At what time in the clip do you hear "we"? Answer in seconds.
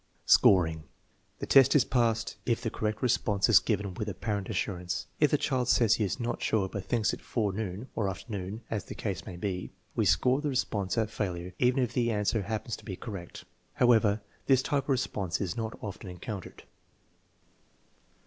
9.95-10.05